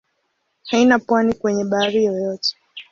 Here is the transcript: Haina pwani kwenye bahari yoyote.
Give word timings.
Haina 0.63 0.99
pwani 0.99 1.33
kwenye 1.33 1.63
bahari 1.65 2.03
yoyote. 2.05 2.55